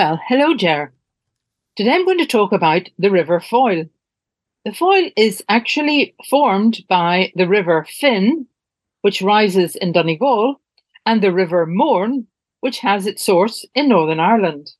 Well, 0.00 0.18
hello, 0.28 0.54
Ger. 0.54 0.94
Today 1.76 1.92
I'm 1.92 2.06
going 2.06 2.16
to 2.16 2.26
talk 2.26 2.52
about 2.52 2.88
the 2.98 3.10
River 3.10 3.38
Foyle. 3.38 3.84
The 4.64 4.72
Foyle 4.72 5.10
is 5.14 5.44
actually 5.46 6.14
formed 6.30 6.78
by 6.88 7.34
the 7.34 7.46
River 7.46 7.86
Finn, 7.86 8.46
which 9.02 9.20
rises 9.20 9.76
in 9.76 9.92
Donegal, 9.92 10.58
and 11.04 11.22
the 11.22 11.34
River 11.34 11.66
Mourne, 11.66 12.26
which 12.60 12.78
has 12.78 13.06
its 13.06 13.22
source 13.22 13.66
in 13.74 13.90
Northern 13.90 14.20
Ireland. 14.20 14.70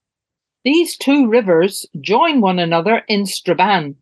These 0.64 0.96
two 0.96 1.28
rivers 1.28 1.86
join 2.00 2.40
one 2.40 2.58
another 2.58 3.02
in 3.06 3.26
Strabane. 3.26 3.96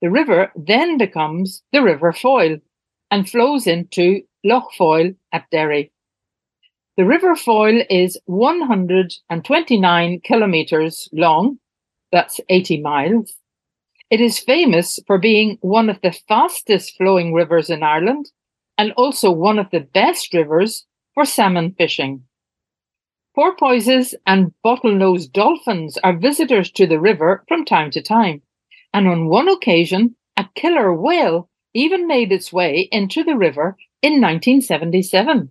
The 0.00 0.12
river 0.12 0.52
then 0.54 0.96
becomes 0.96 1.64
the 1.72 1.82
River 1.82 2.12
Foyle 2.12 2.58
and 3.10 3.28
flows 3.28 3.66
into 3.66 4.20
Lough 4.44 4.68
Foyle 4.78 5.12
at 5.32 5.50
Derry. 5.50 5.90
The 6.96 7.04
River 7.04 7.36
Foyle 7.36 7.82
is 7.90 8.18
129 8.24 10.20
kilometres 10.20 11.10
long, 11.12 11.58
that's 12.10 12.40
80 12.48 12.80
miles. 12.80 13.34
It 14.08 14.22
is 14.22 14.38
famous 14.38 14.98
for 15.06 15.18
being 15.18 15.58
one 15.60 15.90
of 15.90 16.00
the 16.00 16.18
fastest 16.26 16.96
flowing 16.96 17.34
rivers 17.34 17.68
in 17.68 17.82
Ireland 17.82 18.30
and 18.78 18.92
also 18.92 19.30
one 19.30 19.58
of 19.58 19.68
the 19.70 19.80
best 19.80 20.32
rivers 20.32 20.86
for 21.12 21.26
salmon 21.26 21.74
fishing. 21.76 22.22
Porpoises 23.34 24.14
and 24.26 24.54
bottlenose 24.64 25.30
dolphins 25.30 25.98
are 26.02 26.16
visitors 26.16 26.70
to 26.70 26.86
the 26.86 26.98
river 26.98 27.44
from 27.46 27.66
time 27.66 27.90
to 27.90 28.00
time, 28.00 28.40
and 28.94 29.06
on 29.06 29.28
one 29.28 29.50
occasion, 29.50 30.16
a 30.38 30.48
killer 30.54 30.94
whale 30.94 31.50
even 31.74 32.06
made 32.06 32.32
its 32.32 32.54
way 32.54 32.88
into 32.90 33.22
the 33.22 33.36
river 33.36 33.76
in 34.00 34.12
1977. 34.14 35.50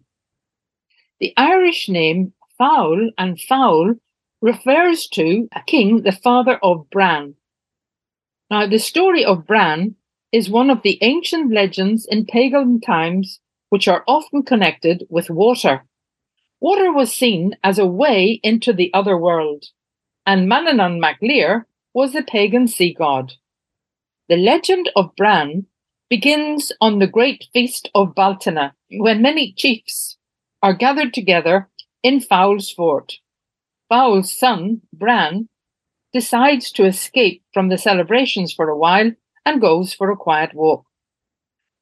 The 1.20 1.34
Irish 1.38 1.88
name 1.88 2.34
Fowl 2.58 3.10
and 3.18 3.40
Fowl 3.40 3.96
refers 4.42 5.08
to 5.10 5.48
a 5.55 5.62
king, 5.66 6.02
the 6.02 6.12
father 6.12 6.60
of 6.62 6.90
Bran. 6.90 7.36
Now, 8.52 8.68
the 8.68 8.80
story 8.80 9.24
of 9.24 9.48
Bran 9.48 9.96
is 10.34 10.49
one 10.49 10.70
of 10.70 10.82
the 10.82 10.98
ancient 11.02 11.54
legends 11.54 12.05
in 12.05 12.26
pagan 12.26 12.82
times 12.82 13.40
which 13.70 13.88
are 13.88 14.04
often 14.07 14.44
connected 14.44 15.05
with 15.10 15.30
water. 15.30 15.85
Water 16.60 16.91
was 16.91 17.13
seen 17.13 17.55
as 17.63 17.79
a 17.79 17.85
way 17.85 18.41
into 18.44 18.74
the 18.74 18.94
other 18.94 19.18
world, 19.18 19.66
and 20.26 20.52
Manannán 20.52 21.00
mac 21.00 21.20
Lir 21.22 21.66
was 21.94 22.12
the 22.12 22.24
pagan 22.24 22.68
sea 22.68 22.94
god. 22.94 23.34
The 24.27 24.35
legend 24.38 24.91
of 24.98 25.16
Bran 25.16 25.68
begins 26.10 26.74
on 26.82 27.00
the 27.00 27.07
great 27.07 27.48
feast 27.54 27.90
of 27.96 28.13
Bealtaine, 28.16 28.72
when 28.90 29.22
many 29.22 29.54
chiefs 29.54 30.18
are 30.61 30.73
gathered 30.73 31.13
together 31.13 31.70
in 32.03 32.21
Fowl's 32.21 32.71
fort. 32.71 33.13
Fowl's 33.89 34.37
son, 34.37 34.81
Bran, 34.93 35.48
decides 36.13 36.71
to 36.71 36.85
escape 36.85 37.43
from 37.53 37.70
the 37.70 37.77
celebrations 37.77 38.53
for 38.53 38.70
a 38.70 38.77
while 38.77 39.11
and 39.45 39.61
goes 39.61 39.93
for 39.93 40.09
a 40.11 40.17
quiet 40.17 40.53
walk. 40.53 40.85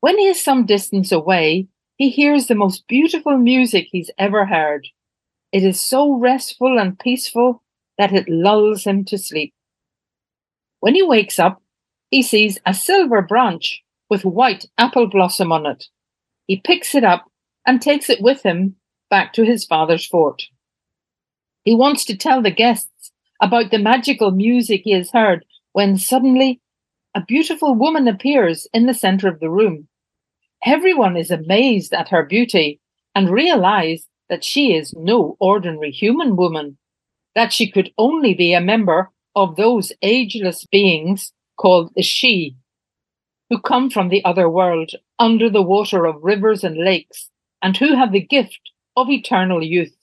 When 0.01 0.17
he 0.17 0.27
is 0.27 0.43
some 0.43 0.65
distance 0.65 1.11
away, 1.11 1.67
he 1.97 2.09
hears 2.09 2.47
the 2.47 2.55
most 2.55 2.87
beautiful 2.87 3.37
music 3.37 3.87
he's 3.91 4.11
ever 4.17 4.45
heard. 4.45 4.87
It 5.51 5.63
is 5.63 5.79
so 5.79 6.13
restful 6.13 6.79
and 6.79 6.99
peaceful 6.99 7.63
that 7.97 8.11
it 8.11 8.27
lulls 8.27 8.83
him 8.83 9.05
to 9.05 9.17
sleep. 9.17 9.53
When 10.79 10.95
he 10.95 11.03
wakes 11.03 11.39
up, 11.39 11.61
he 12.09 12.21
sees 12.21 12.59
a 12.65 12.73
silver 12.73 13.21
branch 13.21 13.83
with 14.09 14.25
white 14.25 14.65
apple 14.77 15.07
blossom 15.07 15.51
on 15.51 15.65
it. 15.65 15.85
He 16.47 16.57
picks 16.57 16.95
it 16.95 17.03
up 17.03 17.31
and 17.65 17.81
takes 17.81 18.09
it 18.09 18.21
with 18.21 18.43
him 18.43 18.75
back 19.09 19.33
to 19.33 19.43
his 19.43 19.65
father's 19.65 20.05
fort. 20.05 20.43
He 21.63 21.75
wants 21.75 22.03
to 22.05 22.17
tell 22.17 22.41
the 22.41 22.51
guests 22.51 23.11
about 23.41 23.71
the 23.71 23.79
magical 23.79 24.31
music 24.31 24.81
he 24.83 24.91
has 24.91 25.11
heard 25.11 25.45
when 25.71 25.97
suddenly 25.97 26.61
a 27.15 27.21
beautiful 27.21 27.75
woman 27.75 28.07
appears 28.07 28.67
in 28.73 28.85
the 28.85 28.93
center 28.93 29.27
of 29.27 29.39
the 29.39 29.49
room. 29.49 29.87
Everyone 30.65 31.15
is 31.15 31.29
amazed 31.29 31.93
at 31.93 32.09
her 32.09 32.23
beauty 32.23 32.79
and 33.15 33.29
realize 33.29 34.07
that 34.29 34.43
she 34.43 34.75
is 34.75 34.93
no 34.97 35.37
ordinary 35.39 35.91
human 35.91 36.35
woman, 36.35 36.77
that 37.35 37.53
she 37.53 37.69
could 37.69 37.91
only 37.97 38.33
be 38.33 38.53
a 38.53 38.61
member 38.61 39.11
of 39.35 39.55
those 39.55 39.91
ageless 40.01 40.65
beings 40.65 41.31
called 41.57 41.91
the 41.95 42.01
Sidhe, 42.01 42.55
who 43.49 43.59
come 43.59 43.89
from 43.89 44.09
the 44.09 44.23
other 44.25 44.49
world 44.49 44.91
under 45.19 45.49
the 45.49 45.61
water 45.61 46.05
of 46.05 46.23
rivers 46.23 46.63
and 46.63 46.77
lakes 46.77 47.29
and 47.63 47.77
who 47.77 47.95
have 47.95 48.11
the 48.11 48.21
gift 48.21 48.59
of 48.97 49.09
eternal 49.09 49.63
youth. 49.63 49.95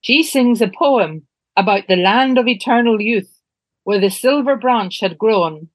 She 0.00 0.22
sings 0.22 0.60
a 0.60 0.68
poem 0.68 1.26
about 1.56 1.86
the 1.86 1.96
land 1.96 2.38
of 2.38 2.48
eternal 2.48 3.00
youth, 3.00 3.38
where 3.84 4.00
the 4.00 4.10
silver 4.10 4.56
branch 4.56 5.00
had 5.00 5.18
grown. 5.18 5.68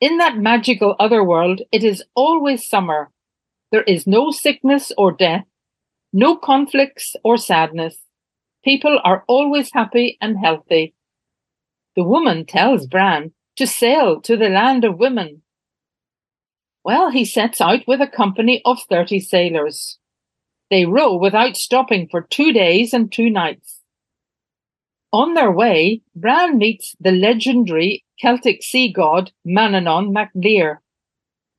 In 0.00 0.18
that 0.18 0.36
magical 0.36 0.96
other 0.98 1.24
world, 1.24 1.62
it 1.72 1.84
is 1.84 2.04
always 2.14 2.68
summer. 2.68 3.10
There 3.70 3.84
is 3.84 4.06
no 4.06 4.30
sickness 4.30 4.92
or 4.98 5.12
death, 5.12 5.46
no 6.12 6.36
conflicts 6.36 7.16
or 7.24 7.38
sadness. 7.38 7.96
People 8.64 9.00
are 9.04 9.24
always 9.28 9.70
happy 9.72 10.18
and 10.20 10.38
healthy. 10.38 10.94
The 11.96 12.04
woman 12.04 12.46
tells 12.46 12.86
Bran 12.86 13.32
to 13.56 13.66
sail 13.66 14.20
to 14.22 14.36
the 14.36 14.48
land 14.48 14.84
of 14.84 14.98
women 14.98 15.42
well, 16.84 17.10
he 17.10 17.24
sets 17.24 17.60
out 17.60 17.80
with 17.86 18.00
a 18.00 18.06
company 18.06 18.60
of 18.64 18.78
30 18.88 19.20
sailors. 19.20 19.98
They 20.70 20.84
row 20.84 21.16
without 21.16 21.56
stopping 21.56 22.08
for 22.10 22.22
two 22.22 22.52
days 22.52 22.92
and 22.92 23.10
two 23.10 23.30
nights. 23.30 23.80
On 25.12 25.34
their 25.34 25.50
way, 25.50 26.02
Bran 26.14 26.58
meets 26.58 26.94
the 27.00 27.12
legendary 27.12 28.04
Celtic 28.20 28.62
sea 28.62 28.92
god 28.92 29.30
Manannán 29.46 30.12
mac 30.12 30.30
Lir. 30.34 30.82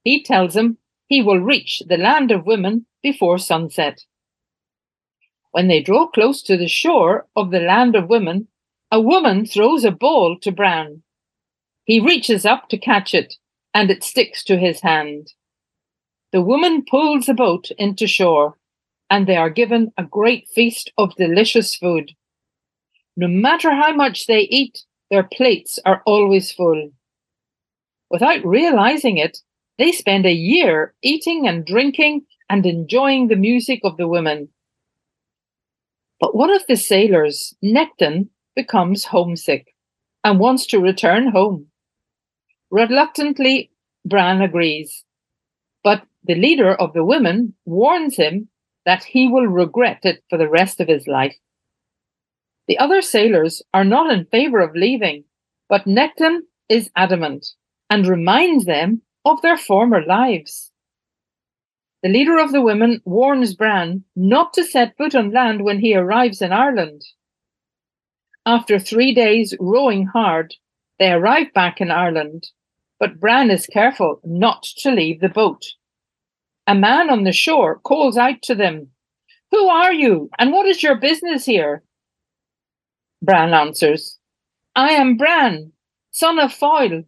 He 0.04 0.22
tells 0.22 0.56
him 0.56 0.78
he 1.08 1.22
will 1.22 1.40
reach 1.40 1.82
the 1.88 1.98
land 1.98 2.32
of 2.32 2.46
women 2.46 2.86
before 3.02 3.38
sunset. 3.38 4.02
When 5.52 5.68
they 5.68 5.82
draw 5.82 6.08
close 6.08 6.44
to 6.44 6.58
the 6.58 6.68
shore 6.68 7.28
of 7.36 7.52
the 7.52 7.62
land 7.62 7.96
of 7.96 8.10
women, 8.10 8.50
a 8.92 9.00
woman 9.00 9.46
throws 9.46 9.86
a 9.86 9.92
ball 9.92 10.38
to 10.42 10.52
Bran. 10.52 11.02
He 11.86 12.00
reaches 12.00 12.46
up 12.46 12.68
to 12.70 12.78
catch 12.78 13.14
it, 13.14 13.36
and 13.76 13.92
it 13.92 14.04
sticks 14.04 14.44
to 14.46 14.58
his 14.58 14.80
hand. 14.80 15.34
The 16.32 16.42
woman 16.42 16.84
pulls 16.90 17.26
the 17.26 17.34
boat 17.34 17.70
into 17.78 18.08
shore, 18.08 18.58
and 19.10 19.28
they 19.28 19.36
are 19.36 19.50
given 19.50 19.92
a 19.98 20.04
great 20.04 20.48
feast 20.56 20.92
of 20.98 21.16
delicious 21.16 21.76
food. 21.76 22.14
No 23.18 23.28
matter 23.28 23.72
how 23.72 23.94
much 23.94 24.26
they 24.26 24.42
eat, 24.42 24.84
their 25.12 25.24
plates 25.24 25.78
are 25.86 26.02
always 26.06 26.52
full. 26.52 26.90
Without 28.10 28.46
realizing 28.46 29.18
it, 29.18 29.38
they 29.78 29.92
spend 29.92 30.26
a 30.26 30.34
year 30.34 30.94
eating 31.02 31.48
and 31.48 31.66
drinking 31.66 32.26
and 32.50 32.66
enjoying 32.66 33.28
the 33.28 33.36
music 33.36 33.82
of 33.84 33.98
the 33.98 34.08
women. 34.08 34.48
But 36.20 36.36
one 36.36 36.50
of 36.50 36.64
the 36.68 36.78
sailors, 36.78 37.54
Nectan, 37.64 38.30
becomes 38.56 39.04
homesick 39.04 39.76
and 40.24 40.40
wants 40.40 40.66
to 40.68 40.80
return 40.80 41.28
home. 41.28 41.68
Reluctantly, 42.72 43.72
Bran 44.06 44.42
agrees, 44.42 45.04
but 45.84 46.04
the 46.24 46.36
leader 46.36 46.74
of 46.74 46.94
the 46.94 47.04
women 47.04 47.54
warns 47.66 48.18
him 48.18 48.50
that 48.86 49.04
he 49.04 49.28
will 49.28 49.48
regret 49.48 50.00
it 50.04 50.24
for 50.30 50.38
the 50.38 50.50
rest 50.50 50.80
of 50.80 50.88
his 50.88 51.08
life. 51.08 51.36
The 52.68 52.78
other 52.78 53.02
sailors 53.02 53.62
are 53.74 53.84
not 53.84 54.12
in 54.12 54.26
favor 54.26 54.60
of 54.60 54.76
leaving, 54.76 55.26
but 55.70 55.86
Nectan 55.86 56.42
is 56.70 56.90
adamant 56.96 57.46
and 57.90 58.08
reminds 58.08 58.66
them 58.66 59.02
of 59.24 59.42
their 59.42 59.58
former 59.58 60.04
lives. 60.04 60.72
The 62.02 62.10
leader 62.10 62.38
of 62.38 62.52
the 62.52 62.62
women 62.62 63.02
warns 63.06 63.56
Bran 63.56 64.04
not 64.16 64.54
to 64.54 64.64
set 64.64 64.98
foot 64.98 65.16
on 65.16 65.32
land 65.32 65.64
when 65.64 65.80
he 65.80 65.96
arrives 65.96 66.42
in 66.42 66.52
Ireland. 66.52 67.04
After 68.46 68.78
three 68.78 69.14
days 69.14 69.56
rowing 69.60 70.06
hard, 70.08 70.54
they 71.00 71.12
arrive 71.12 71.54
back 71.54 71.82
in 71.82 71.92
Ireland 71.92 72.48
but 73.00 73.20
Bran 73.20 73.52
is 73.52 73.68
careful 73.68 74.20
not 74.24 74.64
to 74.78 74.92
leave 74.92 75.20
the 75.20 75.30
boat. 75.30 75.66
A 76.68 76.76
man 76.76 77.10
on 77.10 77.24
the 77.24 77.32
shore 77.32 77.80
calls 77.80 78.18
out 78.18 78.42
to 78.44 78.56
them, 78.56 78.90
Who 79.52 79.68
are 79.68 79.94
you, 79.94 80.30
and 80.40 80.52
what 80.52 80.66
is 80.66 80.82
your 80.82 80.96
business 80.96 81.46
here? 81.46 81.84
Bran 83.22 83.54
answers, 83.54 84.18
I 84.76 84.92
am 84.92 85.18
Bran, 85.18 85.74
son 86.12 86.40
of 86.40 86.54
Foyle. 86.54 87.04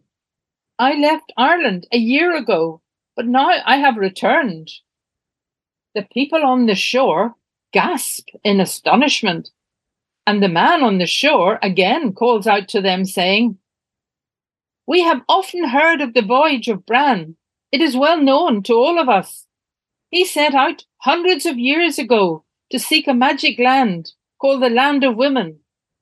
I 0.78 0.94
left 0.94 1.32
Ireland 1.36 1.86
a 1.92 1.98
year 1.98 2.36
ago, 2.36 2.82
but 3.16 3.26
now 3.26 3.50
I 3.64 3.76
have 3.78 3.96
returned. 3.96 4.70
The 5.94 6.06
people 6.12 6.44
on 6.44 6.66
the 6.66 6.74
shore 6.74 7.34
gasp 7.72 8.28
in 8.44 8.60
astonishment, 8.60 9.50
and 10.26 10.42
the 10.42 10.48
man 10.48 10.82
on 10.82 10.98
the 10.98 11.06
shore 11.06 11.58
again 11.62 12.12
calls 12.12 12.46
out 12.46 12.68
to 12.68 12.80
them, 12.80 13.04
saying, 13.04 13.58
we 14.88 15.02
have 15.02 15.20
often 15.28 15.68
heard 15.68 16.00
of 16.00 16.14
the 16.14 16.22
voyage 16.22 16.66
of 16.66 16.86
Bran. 16.86 17.36
It 17.70 17.82
is 17.82 17.94
well 17.94 18.18
known 18.18 18.62
to 18.62 18.72
all 18.72 18.98
of 18.98 19.06
us. 19.06 19.46
He 20.08 20.24
set 20.24 20.54
out 20.54 20.86
hundreds 21.02 21.44
of 21.44 21.58
years 21.58 21.98
ago 21.98 22.46
to 22.70 22.78
seek 22.78 23.06
a 23.06 23.12
magic 23.12 23.58
land 23.58 24.12
called 24.40 24.62
the 24.62 24.70
Land 24.70 25.04
of 25.04 25.14
Women, 25.14 25.58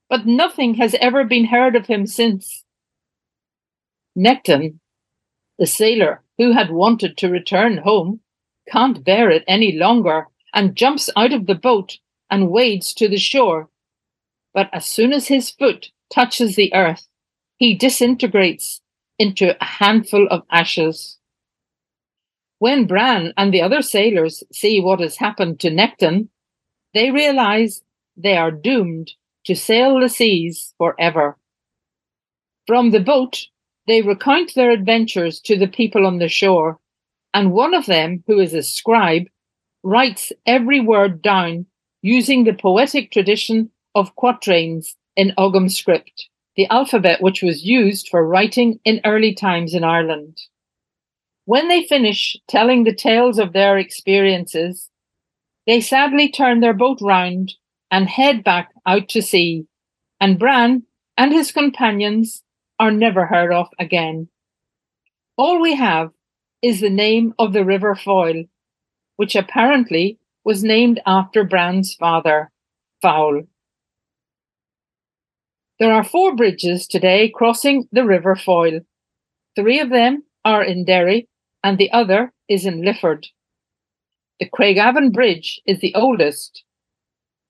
but 0.08 0.24
nothing 0.24 0.74
has 0.74 0.94
ever 1.00 1.24
been 1.24 1.46
heard 1.46 1.74
of 1.74 1.88
him 1.88 2.06
since. 2.06 2.62
Nectan, 4.16 4.78
the 5.58 5.66
sailor 5.66 6.22
who 6.38 6.52
had 6.52 6.70
wanted 6.70 7.16
to 7.16 7.28
return 7.28 7.78
home, 7.78 8.20
can't 8.70 9.04
bear 9.04 9.30
it 9.30 9.42
any 9.48 9.72
longer 9.72 10.28
and 10.54 10.76
jumps 10.76 11.10
out 11.16 11.32
of 11.32 11.46
the 11.46 11.56
boat 11.56 11.98
and 12.30 12.50
wades 12.50 12.94
to 12.94 13.08
the 13.08 13.18
shore. 13.18 13.68
But 14.54 14.70
as 14.72 14.86
soon 14.86 15.12
as 15.12 15.26
his 15.26 15.50
foot 15.50 15.90
touches 16.08 16.54
the 16.54 16.72
earth, 16.72 17.08
he 17.58 17.74
disintegrates 17.74 18.80
into 19.18 19.56
a 19.60 19.64
handful 19.64 20.26
of 20.28 20.42
ashes. 20.50 21.18
When 22.58 22.86
Bran 22.86 23.32
and 23.36 23.52
the 23.52 23.62
other 23.62 23.82
sailors 23.82 24.42
see 24.52 24.80
what 24.80 25.00
has 25.00 25.16
happened 25.16 25.60
to 25.60 25.70
Nectan, 25.70 26.28
they 26.94 27.10
realize 27.10 27.82
they 28.16 28.36
are 28.36 28.50
doomed 28.50 29.12
to 29.44 29.54
sail 29.54 30.00
the 30.00 30.08
seas 30.08 30.74
forever. 30.78 31.36
From 32.66 32.90
the 32.90 33.00
boat, 33.00 33.46
they 33.86 34.02
recount 34.02 34.54
their 34.54 34.70
adventures 34.70 35.40
to 35.40 35.56
the 35.56 35.68
people 35.68 36.06
on 36.06 36.18
the 36.18 36.28
shore, 36.28 36.78
and 37.32 37.52
one 37.52 37.74
of 37.74 37.86
them, 37.86 38.24
who 38.26 38.40
is 38.40 38.54
a 38.54 38.62
scribe, 38.62 39.26
writes 39.82 40.32
every 40.46 40.80
word 40.80 41.22
down 41.22 41.66
using 42.02 42.44
the 42.44 42.54
poetic 42.54 43.12
tradition 43.12 43.70
of 43.94 44.14
quatrains 44.16 44.96
in 45.14 45.32
Ogham 45.38 45.68
script, 45.68 46.28
the 46.56 46.66
alphabet 46.66 47.20
which 47.20 47.42
was 47.42 47.64
used 47.64 48.08
for 48.08 48.26
writing 48.26 48.80
in 48.84 49.00
early 49.04 49.34
times 49.34 49.74
in 49.74 49.84
Ireland. 49.84 50.38
When 51.44 51.68
they 51.68 51.84
finish 51.84 52.36
telling 52.48 52.84
the 52.84 52.94
tales 52.94 53.38
of 53.38 53.52
their 53.52 53.78
experiences, 53.78 54.90
they 55.66 55.80
sadly 55.80 56.30
turn 56.30 56.60
their 56.60 56.72
boat 56.72 56.98
round 57.00 57.54
and 57.90 58.08
head 58.08 58.42
back 58.42 58.72
out 58.86 59.08
to 59.10 59.22
sea, 59.22 59.66
and 60.20 60.38
Bran 60.38 60.84
and 61.16 61.32
his 61.32 61.52
companions 61.52 62.42
are 62.78 62.90
never 62.90 63.26
heard 63.26 63.52
of 63.52 63.68
again. 63.78 64.28
All 65.36 65.60
we 65.60 65.74
have 65.74 66.10
is 66.62 66.80
the 66.80 66.90
name 66.90 67.34
of 67.38 67.52
the 67.52 67.64
River 67.64 67.94
Foyle, 67.94 68.44
which 69.16 69.36
apparently 69.36 70.18
was 70.44 70.64
named 70.64 71.00
after 71.06 71.44
Bran's 71.44 71.94
father, 71.94 72.50
Fowl. 73.02 73.42
There 75.78 75.92
are 75.92 76.04
four 76.04 76.34
bridges 76.34 76.86
today 76.86 77.28
crossing 77.28 77.86
the 77.92 78.06
River 78.06 78.34
Foyle. 78.34 78.80
Three 79.56 79.78
of 79.78 79.90
them 79.90 80.24
are 80.42 80.64
in 80.64 80.86
Derry, 80.86 81.28
and 81.62 81.76
the 81.76 81.92
other 81.92 82.32
is 82.48 82.64
in 82.64 82.82
Lifford. 82.82 83.26
The 84.40 84.48
Craigavon 84.48 85.12
Bridge 85.12 85.60
is 85.66 85.80
the 85.80 85.94
oldest. 85.94 86.64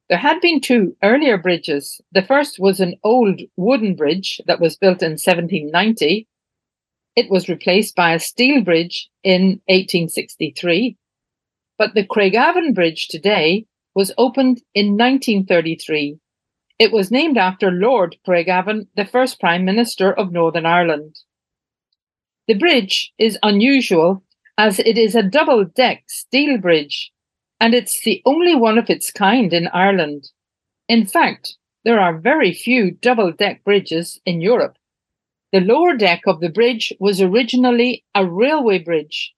There 0.08 0.18
had 0.18 0.40
been 0.40 0.60
two 0.60 0.96
earlier 1.04 1.38
bridges. 1.38 2.00
The 2.10 2.22
first 2.22 2.58
was 2.58 2.80
an 2.80 2.96
old 3.04 3.40
wooden 3.56 3.94
bridge 3.94 4.40
that 4.46 4.60
was 4.60 4.76
built 4.76 5.02
in 5.02 5.12
1790. 5.12 6.26
It 7.14 7.30
was 7.30 7.48
replaced 7.48 7.94
by 7.94 8.12
a 8.12 8.18
steel 8.18 8.60
bridge 8.60 9.08
in 9.22 9.60
1863. 9.66 10.96
But 11.78 11.94
the 11.94 12.06
Craigavon 12.06 12.74
Bridge 12.74 13.06
today 13.06 13.66
was 13.94 14.12
opened 14.18 14.62
in 14.74 14.96
1933 14.96 16.18
it 16.78 16.92
was 16.92 17.10
named 17.10 17.38
after 17.38 17.70
Lord 17.70 18.16
Craigavon, 18.26 18.86
the 18.96 19.06
first 19.06 19.40
Prime 19.40 19.64
Minister 19.64 20.12
of 20.12 20.32
Northern 20.32 20.66
Ireland. 20.66 21.16
The 22.48 22.54
bridge 22.54 23.12
is 23.18 23.38
unusual 23.42 24.22
as 24.58 24.78
it 24.80 24.98
is 24.98 25.14
a 25.14 25.22
double 25.22 25.64
deck 25.64 26.04
steel 26.08 26.58
bridge, 26.58 27.10
and 27.60 27.74
it's 27.74 28.02
the 28.04 28.22
only 28.26 28.54
one 28.54 28.76
of 28.76 28.90
its 28.90 29.10
kind 29.10 29.52
in 29.52 29.68
Ireland. 29.68 30.28
In 30.88 31.06
fact, 31.06 31.56
there 31.84 31.98
are 31.98 32.18
very 32.18 32.52
few 32.52 32.90
double 32.90 33.32
deck 33.32 33.64
bridges 33.64 34.20
in 34.26 34.40
Europe. 34.40 34.76
The 35.52 35.60
lower 35.60 35.96
deck 35.96 36.22
of 36.26 36.40
the 36.40 36.50
bridge 36.50 36.92
was 37.00 37.22
originally 37.22 38.04
a 38.14 38.26
railway 38.26 38.80
bridge, 38.80 39.32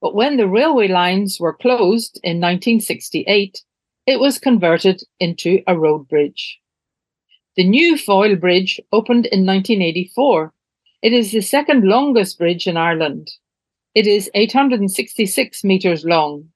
but 0.00 0.16
when 0.16 0.36
the 0.36 0.48
railway 0.48 0.88
lines 0.88 1.38
were 1.38 1.54
closed 1.54 2.18
in 2.24 2.40
1968, 2.40 3.62
it 4.06 4.18
was 4.18 4.40
converted 4.40 5.00
into 5.20 5.62
a 5.68 5.78
road 5.78 6.08
bridge. 6.08 6.58
The 7.54 7.64
new 7.64 7.98
Foyle 7.98 8.34
Bridge 8.34 8.80
opened 8.92 9.26
in 9.26 9.44
1984. 9.44 10.54
It 11.02 11.12
is 11.12 11.32
the 11.32 11.42
second 11.42 11.84
longest 11.84 12.38
bridge 12.38 12.66
in 12.66 12.78
Ireland. 12.78 13.30
It 13.94 14.06
is 14.06 14.30
866 14.32 15.62
metres 15.62 16.02
long. 16.02 16.48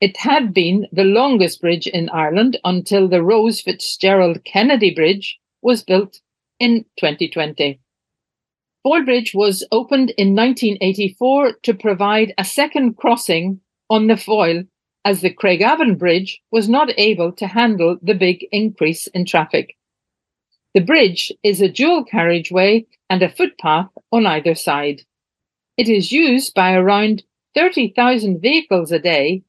It 0.00 0.16
had 0.16 0.54
been 0.54 0.86
the 0.92 1.02
longest 1.02 1.60
bridge 1.60 1.88
in 1.88 2.08
Ireland 2.10 2.60
until 2.62 3.08
the 3.08 3.24
Rose 3.24 3.60
Fitzgerald 3.60 4.44
Kennedy 4.44 4.94
Bridge 4.94 5.36
was 5.62 5.82
built 5.82 6.20
in 6.60 6.84
2020. 7.00 7.80
Foyle 8.84 9.04
Bridge 9.04 9.34
was 9.34 9.66
opened 9.72 10.10
in 10.10 10.36
1984 10.36 11.54
to 11.64 11.74
provide 11.74 12.34
a 12.38 12.44
second 12.44 12.96
crossing 12.98 13.58
on 13.90 14.06
the 14.06 14.16
Foyle 14.16 14.62
as 15.04 15.22
the 15.22 15.34
Craigavon 15.34 15.98
Bridge 15.98 16.40
was 16.52 16.68
not 16.68 16.96
able 16.98 17.32
to 17.32 17.48
handle 17.48 17.98
the 18.00 18.14
big 18.14 18.46
increase 18.52 19.08
in 19.08 19.24
traffic. 19.26 19.76
The 20.74 20.80
bridge 20.80 21.30
is 21.44 21.60
a 21.60 21.68
dual 21.68 22.04
carriageway 22.04 22.86
and 23.08 23.22
a 23.22 23.28
footpath 23.28 23.90
on 24.10 24.26
either 24.26 24.56
side. 24.56 25.02
It 25.76 25.88
is 25.88 26.10
used 26.10 26.52
by 26.52 26.74
around 26.74 27.22
30,000 27.54 28.40
vehicles 28.40 28.90
a 28.90 28.98
day. 28.98 29.44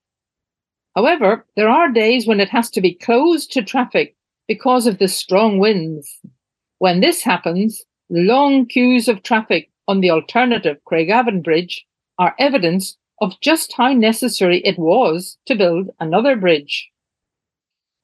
However, 0.95 1.45
there 1.56 1.68
are 1.68 1.92
days 1.92 2.27
when 2.27 2.39
it 2.39 2.50
has 2.50 2.69
to 2.72 2.81
be 2.81 2.94
closed 2.94 3.51
to 3.54 3.63
traffic 3.63 4.16
because 4.48 4.86
of 4.86 5.00
the 5.00 5.07
strong 5.07 5.57
winds. 5.57 6.19
When 6.77 7.01
this 7.01 7.24
happens, 7.24 7.83
long 8.10 8.68
queues 8.68 9.07
of 9.07 9.24
traffic 9.24 9.71
on 9.88 10.01
the 10.01 10.12
alternative 10.12 10.78
Craigavon 10.86 11.42
Bridge 11.44 11.86
are 12.19 12.36
evidence 12.38 12.98
of 13.19 13.39
just 13.42 13.74
how 13.74 13.94
necessary 13.94 14.60
it 14.60 14.78
was 14.78 15.38
to 15.48 15.56
build 15.56 15.89
another 16.00 16.36
bridge. 16.36 16.89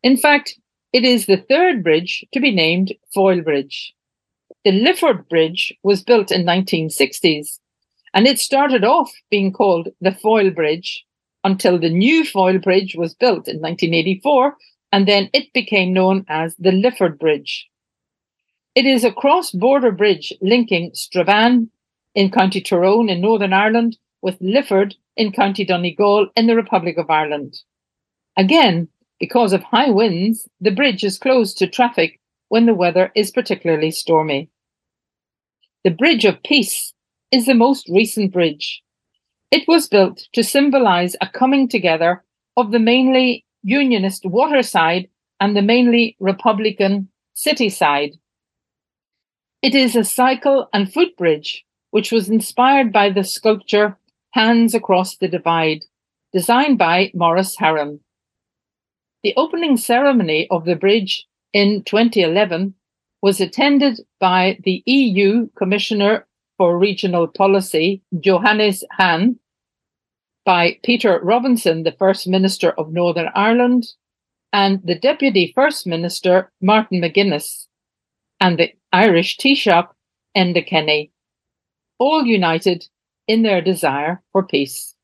In 0.01 0.17
fact, 0.17 0.57
it 0.93 1.03
is 1.03 1.25
the 1.25 1.43
third 1.49 1.83
bridge 1.83 2.25
to 2.33 2.39
be 2.39 2.51
named 2.51 2.93
Foyle 3.13 3.41
Bridge. 3.41 3.93
The 4.63 4.71
Lifford 4.71 5.27
Bridge 5.29 5.73
was 5.83 6.03
built 6.03 6.31
in 6.31 6.45
1960s, 6.45 7.59
and 8.13 8.27
it 8.27 8.39
started 8.39 8.83
off 8.83 9.11
being 9.29 9.53
called 9.53 9.89
the 10.01 10.11
Foyle 10.11 10.51
Bridge 10.51 11.05
until 11.43 11.79
the 11.79 11.89
new 11.89 12.25
Foyle 12.25 12.59
Bridge 12.59 12.95
was 12.95 13.15
built 13.15 13.47
in 13.47 13.61
1984, 13.61 14.55
and 14.91 15.07
then 15.07 15.29
it 15.33 15.51
became 15.53 15.93
known 15.93 16.25
as 16.27 16.55
the 16.59 16.71
Lifford 16.71 17.17
Bridge. 17.17 17.67
It 18.75 18.85
is 18.85 19.03
a 19.03 19.11
cross-border 19.11 19.91
bridge 19.91 20.31
linking 20.41 20.91
Strabane 20.93 21.69
in 22.15 22.31
County 22.31 22.61
Tyrone 22.61 23.09
in 23.09 23.21
Northern 23.21 23.53
Ireland 23.53 23.97
with 24.21 24.37
Lifford 24.39 24.95
in 25.17 25.31
County 25.31 25.65
Donegal 25.65 26.29
in 26.35 26.47
the 26.47 26.55
Republic 26.55 26.97
of 26.97 27.09
Ireland. 27.09 27.57
Again, 28.37 28.87
because 29.21 29.53
of 29.53 29.61
high 29.61 29.91
winds, 29.91 30.49
the 30.59 30.71
bridge 30.71 31.03
is 31.03 31.19
closed 31.19 31.55
to 31.59 31.67
traffic 31.67 32.19
when 32.49 32.65
the 32.65 32.73
weather 32.73 33.11
is 33.15 33.29
particularly 33.29 33.91
stormy. 33.91 34.49
The 35.83 35.91
Bridge 35.91 36.25
of 36.25 36.41
Peace 36.41 36.91
is 37.31 37.45
the 37.45 37.53
most 37.53 37.87
recent 37.87 38.33
bridge. 38.33 38.81
It 39.51 39.67
was 39.67 39.87
built 39.87 40.27
to 40.33 40.43
symbolize 40.43 41.15
a 41.21 41.29
coming 41.29 41.67
together 41.69 42.23
of 42.57 42.71
the 42.71 42.79
mainly 42.79 43.45
Unionist 43.61 44.25
water 44.25 44.63
side 44.63 45.07
and 45.39 45.55
the 45.55 45.61
mainly 45.61 46.15
Republican 46.19 47.07
city 47.35 47.69
side. 47.69 48.13
It 49.61 49.75
is 49.75 49.95
a 49.95 50.03
cycle 50.03 50.67
and 50.73 50.91
footbridge 50.91 51.63
which 51.91 52.11
was 52.11 52.27
inspired 52.27 52.91
by 52.91 53.11
the 53.11 53.23
sculpture 53.23 53.99
Hands 54.31 54.73
Across 54.73 55.17
the 55.17 55.27
Divide, 55.27 55.85
designed 56.33 56.79
by 56.79 57.11
Maurice 57.13 57.55
Harron. 57.57 57.99
The 59.23 59.33
opening 59.37 59.77
ceremony 59.77 60.47
of 60.49 60.65
the 60.65 60.75
bridge 60.75 61.27
in 61.53 61.83
2011 61.83 62.73
was 63.21 63.39
attended 63.39 63.99
by 64.19 64.57
the 64.63 64.81
EU 64.87 65.47
Commissioner 65.55 66.25
for 66.57 66.77
Regional 66.77 67.27
Policy, 67.27 68.01
Johannes 68.19 68.83
Hahn, 68.91 69.39
by 70.43 70.79
Peter 70.83 71.19
Robinson, 71.21 71.83
the 71.83 71.91
First 71.91 72.27
Minister 72.27 72.71
of 72.71 72.91
Northern 72.91 73.29
Ireland, 73.35 73.85
and 74.53 74.81
the 74.83 74.97
Deputy 74.97 75.51
First 75.53 75.85
Minister, 75.85 76.51
Martin 76.59 76.99
McGuinness, 76.99 77.67
and 78.39 78.57
the 78.57 78.73
Irish 78.91 79.37
Taoiseach, 79.37 79.89
Enda 80.35 80.65
Kenny, 80.65 81.11
all 81.99 82.25
united 82.25 82.87
in 83.27 83.43
their 83.43 83.61
desire 83.61 84.23
for 84.31 84.43
peace. 84.43 84.95